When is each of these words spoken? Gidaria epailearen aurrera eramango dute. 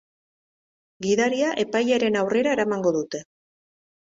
Gidaria 1.07 1.51
epailearen 1.65 2.17
aurrera 2.23 2.57
eramango 2.59 2.95
dute. 2.99 3.25